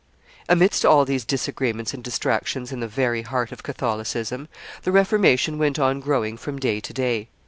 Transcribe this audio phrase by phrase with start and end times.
[0.49, 4.47] Amidst all these disagreements and distractions in the very heart of Catholicism,
[4.81, 7.27] the Reformation went on growing from day to day.